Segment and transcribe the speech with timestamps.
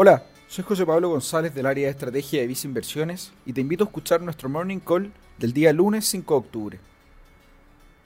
[0.00, 3.82] Hola, soy José Pablo González del área de estrategia de Visa Inversiones y te invito
[3.82, 6.80] a escuchar nuestro Morning Call del día lunes 5 de octubre.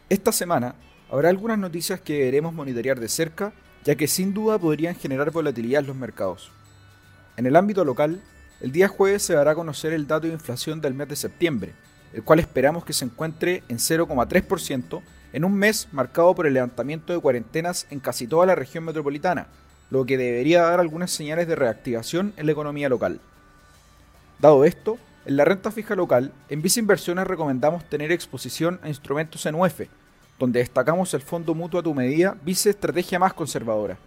[0.09, 0.75] Esta semana
[1.11, 3.53] habrá algunas noticias que deberemos monitorear de cerca,
[3.85, 6.51] ya que sin duda podrían generar volatilidad en los mercados.
[7.37, 8.23] En el ámbito local,
[8.63, 11.75] el día jueves se dará a conocer el dato de inflación del mes de septiembre,
[12.15, 15.03] el cual esperamos que se encuentre en 0,3%
[15.35, 19.49] en un mes marcado por el levantamiento de cuarentenas en casi toda la región metropolitana,
[19.93, 23.21] lo que debería dar algunas señales de reactivación en la economía local.
[24.39, 24.97] Dado esto,
[25.27, 29.83] en la renta fija local, en Visa Inversiones recomendamos tener exposición a instrumentos en UF,
[30.39, 33.99] donde destacamos el fondo mutuo a tu medida Vice Estrategia Más Conservadora.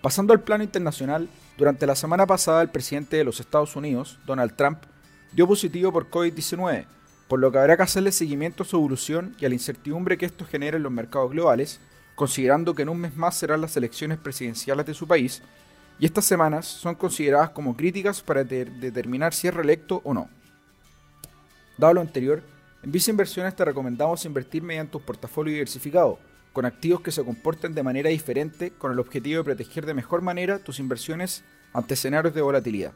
[0.00, 4.54] Pasando al plano internacional, durante la semana pasada el presidente de los Estados Unidos, Donald
[4.54, 4.78] Trump,
[5.32, 6.86] dio positivo por COVID-19,
[7.26, 10.26] por lo que habrá que hacerle seguimiento a su evolución y a la incertidumbre que
[10.26, 11.80] esto genera en los mercados globales,
[12.22, 15.42] considerando que en un mes más serán las elecciones presidenciales de su país,
[15.98, 20.30] y estas semanas son consideradas como críticas para determinar si es reelecto o no.
[21.76, 22.44] Dado lo anterior,
[22.84, 26.20] en Visa Inversiones te recomendamos invertir mediante un portafolio diversificado,
[26.52, 30.22] con activos que se comporten de manera diferente con el objetivo de proteger de mejor
[30.22, 32.92] manera tus inversiones ante escenarios de volatilidad.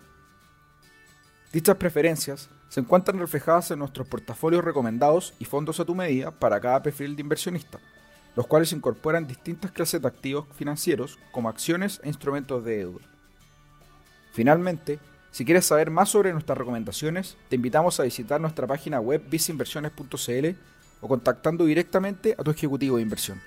[1.52, 6.60] Dichas preferencias se encuentran reflejadas en nuestros portafolios recomendados y fondos a tu medida para
[6.60, 7.80] cada perfil de inversionista
[8.36, 13.04] los cuales incorporan distintas clases de activos financieros como acciones e instrumentos de deuda.
[14.32, 19.22] Finalmente, si quieres saber más sobre nuestras recomendaciones, te invitamos a visitar nuestra página web
[19.28, 20.46] visinversiones.cl
[21.00, 23.40] o contactando directamente a tu ejecutivo de inversión.